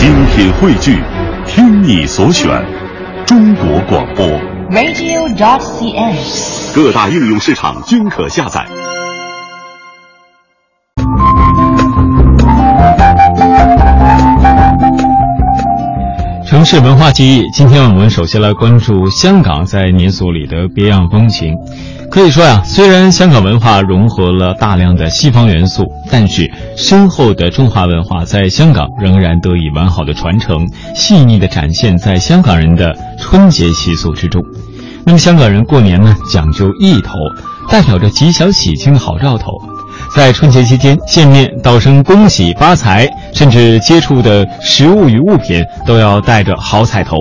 [0.00, 0.96] 精品汇聚，
[1.46, 2.48] 听你所选，
[3.26, 4.26] 中国广播。
[4.70, 6.74] radio.cn。
[6.74, 8.66] 各大应用市场均可下载。
[16.46, 21.54] 城市文化记忆，今天我们首先来关注香港在年俗里的别样风情。
[22.10, 34.42] 可以说呀，虽然香港文化融合了大量的西方元素，但是深厚的中华文化在香港仍然得以完好的传承，细腻的展现在香港人的春节习俗之中。
[35.04, 37.12] 那么香港人过年呢，讲究意头，
[37.70, 39.52] 代表着吉祥喜庆的好兆头。
[40.12, 47.16] 在春节期间见面道声恭喜发财，甚至接触的食物与物品都要带着好彩头。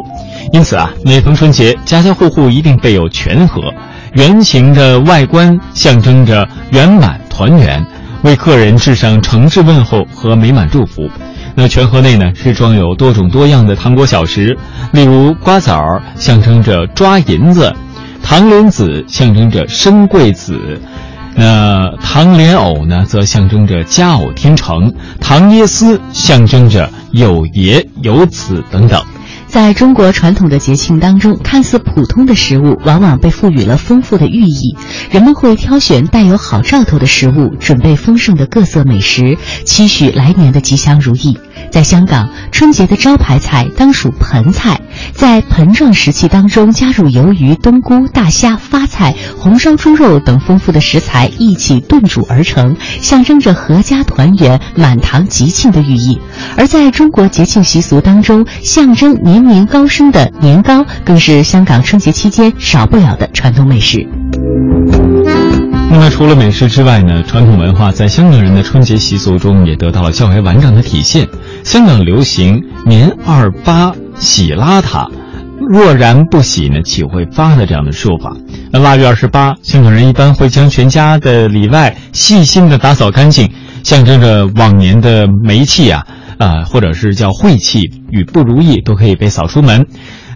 [0.52, 3.62] 因此啊，每逢春节，家家户户一定备有全盒，
[4.14, 7.86] 圆形的外观象征着圆满团圆，
[8.24, 11.10] 为客人致上诚挚问候和美满祝福。
[11.56, 14.58] 那全盒内呢是装有多种多样的糖果小食，
[14.92, 17.74] 例如瓜子儿象征着抓银子，
[18.24, 20.80] 糖莲子象征着生贵子。
[21.36, 29.02] 那糖莲藕呢，则象征着佳偶天成；糖椰丝象征着有爷有子等等。
[29.50, 34.76] 在中国传统的节庆当中，看似普通的食物，往往被赋予了丰富的寓意。
[35.10, 41.40] 人们会挑选带有好兆头的食物，准备丰盛的各色美食，期许来年的吉祥如意。
[41.72, 44.82] 在香港，春节的招牌菜当属盆菜，
[45.14, 56.20] 在盆状食器当中加入鱿鱼、冬菇、大虾、发菜、红烧猪肉等丰富的食材一起炖煮而成，象征着阖家团圆、满堂吉庆的寓意。
[56.58, 64.08] 而在中国节庆习俗当中，象征年年高升的年糕，更是香港春节期间少不了的传统美食。
[65.92, 71.28] 那么，除了美食之外呢，传统文化在香港人的春节习俗中也得到了较为完整的体现。
[71.70, 75.08] 香港流行“年二八洗邋遢”，
[75.70, 78.36] 若然不洗呢，岂会发的这样的说法。
[78.72, 83.48] 那腊月二十八，香港人一般会将全家的里外细心的打扫干净，
[83.84, 86.08] 象征着往年的霉气啊，
[86.40, 89.86] 啊、或者是叫晦气与不如意都可以被扫出门。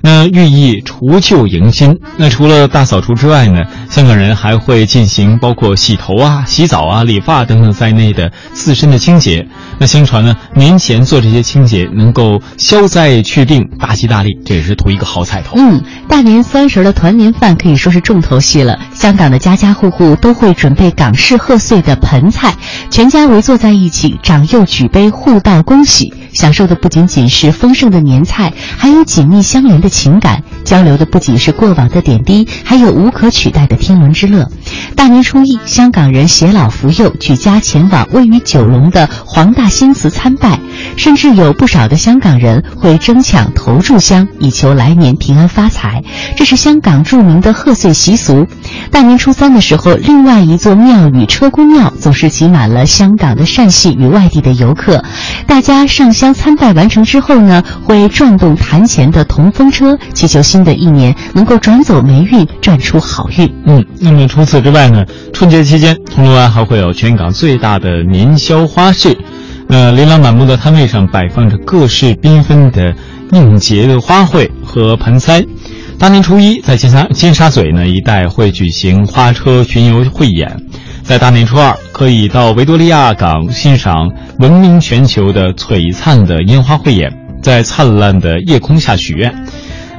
[0.06, 1.97] 那寓意除旧迎新。
[2.18, 9.47] 那除了大扫除之外呢，香港人还会进行包括洗头啊、洗澡啊、理发等等在内的自身的清洁。
[9.80, 15.56] 那相传呢，年前做这些清洁能够消灾去病、大吉大利，这也是图一个好彩头。
[15.56, 18.78] 嗯，大年三十的团年饭可以说是重头戏了。
[18.94, 22.53] 香港的家家户户都会准备港式贺岁的盆菜，
[22.90, 34.50] 全家围坐在一起，长幼举杯互道恭喜，享受的不仅仅是丰盛的年菜，还有紧密相连的情感，交流的不仅是过往的点滴，还有无可取代的天伦之乐。
[34.96, 40.59] 大年初一，香港人携老扶幼，举家前往位于九龙的黄大仙祠参拜，
[40.97, 46.03] 甚至有不少的香港人会争抢头炷香，以求来年平安发财。
[46.35, 48.47] 这是香港著名的贺岁习俗。
[48.91, 55.03] 大年初三的时候，另外一座庙宇车公庙总是挤满了香港的善系与外地的游客。
[55.47, 63.52] 大家上香参拜完成之后呢，会转动坛前的铜风车，祈求新的一年能够转走霉运，转出好运。
[63.66, 65.03] 嗯，那么除此之外呢，
[65.34, 69.18] 春节期间，铜锣湾还会有全港最大的年宵花市。
[69.68, 72.94] 那琳琅满目的摊位上摆放着各式缤纷的
[73.31, 75.44] 应节的花卉和盆栽。
[75.97, 80.56] 大年初一，在尖沙尖沙咀呢一带会举行花车巡游汇演。
[81.02, 89.34] 在大年初二，可以到维多利亚港欣赏闻名全球的璀璨的烟花汇演，在灿烂的夜空下许愿。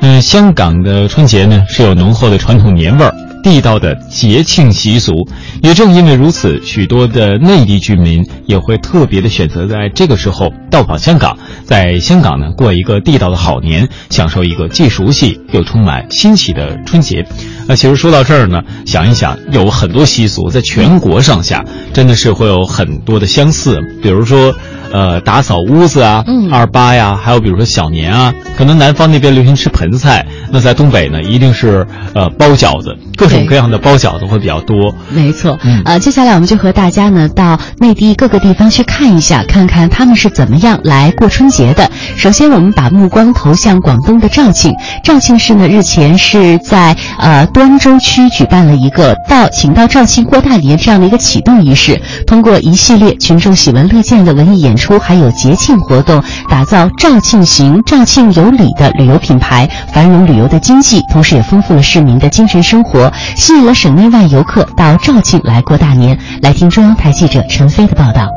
[0.06, 3.10] 嗯，香港的春节呢是有浓厚的传统年味儿、
[3.42, 5.14] 地道的节庆习俗。
[5.62, 17.26] 也正因为如此，许多的内地居民也会特别的选择在这个时候到访香港，在香港呢过一个地道的好年，享受一个既熟悉又充满新奇的春节。
[17.66, 24.54] 那其实说到这儿呢，想一想，有很多习俗在全国上下真的是会有很多的相似，比如说。
[24.94, 26.48] 呃，打扫屋子啊，嗯。
[26.52, 30.24] 二八呀，还有比如说小年啊，可能南方那边流行吃盆菜，
[30.54, 31.84] 那在东北呢，一定是
[32.14, 34.94] 呃包饺子，各种各样的包饺子会比较多。
[35.10, 41.90] 没错，嗯呃，接下来我们就和大家呢到内地各个地方去看一下，看看他们是怎么样来过春节的。
[42.16, 44.72] 首先，我们把目光投向广东的肇庆，
[45.02, 66.18] 肇庆市呢日前是在呃端州区举办了一个到请到肇庆过大年这样的一个启动仪式，通过一系列群众喜闻乐见的文艺演出，还有节庆活动，打造肇庆行、肇庆有礼的旅游品牌，繁荣旅游的经济，同时也丰富了市民的精神生活，吸引了省内外游客到肇庆来过大年。
[66.42, 68.28] 来听中央台记者陈飞的报道。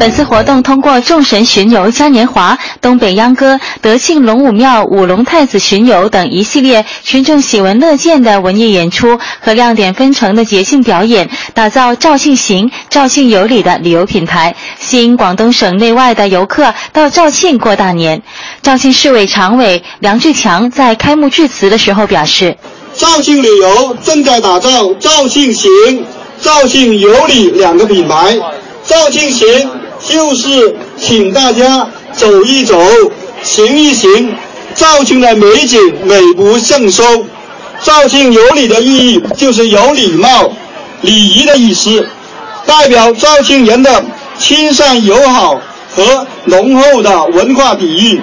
[0.00, 18.22] 本次活动通过众神巡游嘉年华、东北秧歌、德庆龙武庙舞龙太子巡游等一系列群众喜闻乐见的文艺演出和亮点纷呈的节庆表演，打造肇庆行、肇庆有礼的旅游品牌，吸引广东省内外的游客到肇庆过大年。
[18.62, 22.56] 肇庆市委常委梁志强在开幕致辞的时候表示
[22.96, 25.70] ：“肇庆旅游正在打造肇庆行、
[26.40, 28.38] 肇庆有礼两个品牌，
[28.86, 29.46] 肇庆行。”
[30.08, 32.78] 就是请大家走一走，
[33.42, 34.34] 行一行，
[34.74, 37.02] 肇庆的美景美不胜收。
[37.82, 40.52] 肇庆有礼的意义就是有礼貌、
[41.02, 42.06] 礼仪的意思，
[42.66, 44.04] 代表肇庆人的
[44.38, 45.60] 亲善友好
[45.90, 48.20] 和浓厚的文化底蕴，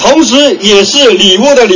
[0.00, 1.74] 同时也是礼物的礼，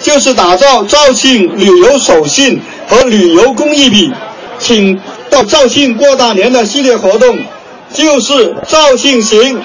[0.00, 4.12] 就是打造肇庆旅游手信和旅游工艺品，
[4.58, 7.38] 请到肇庆过大年的系列活动。
[7.94, 9.60] 就是肇庆行、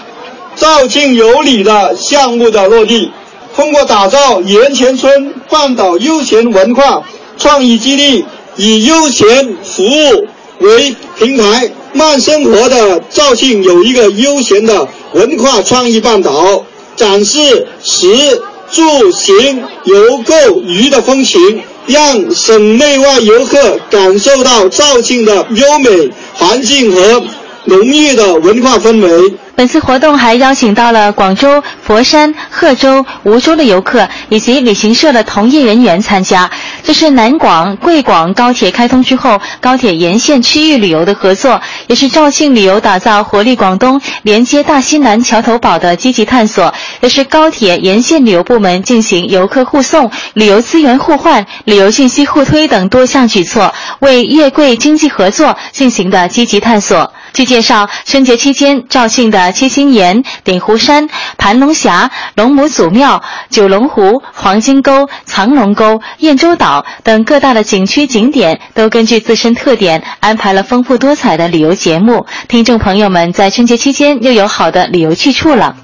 [0.55, 3.11] 肇庆有礼的项目的落地，
[3.55, 7.03] 通过打造盐田村半岛悠闲文化
[7.37, 8.25] 创意基地，
[8.55, 10.27] 以悠闲服务
[10.59, 16.65] 为平台，慢生活的肇庆有一个悠闲的文化创意半岛，
[16.95, 18.41] 展示食
[18.71, 27.21] 住行游购娱的风情，让省内外游客感受到肇庆的优美环境和。
[27.65, 29.33] 浓郁的文化氛围。
[29.55, 36.49] 本次活动还邀请到了广州、佛山、贺州、梧州的游客以及旅行社的同业人员参加。
[36.83, 57.13] 这是南广、贵广高铁开通之后，高铁沿线区域旅游的合作，也是肇庆旅游打造活力广东、连接大西南桥头堡的积极探索，也是高铁沿线旅游部门进行游客护送、旅游资源互换、旅游信息互推等多项举措，为粤桂经济合作进行的积极探索。
[57.31, 66.55] 据介绍，春节期间，肇庆的七星岩、鼎湖山、盘龙峡、龙母祖庙、九龙湖、黄金沟、藏龙沟、燕洲
[67.03, 72.25] 等各大的景区景点，都根据自身特点安排了丰富多彩的旅游节目。
[72.47, 75.75] 听众朋友们，在春节期间又有好的旅游去处了。